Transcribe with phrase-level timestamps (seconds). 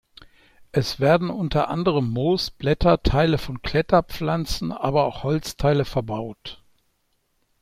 [0.71, 6.63] Es werden unter anderem Moos, Blätter, Teile von Kletterpflanzen, aber auch Holzteile verbaut.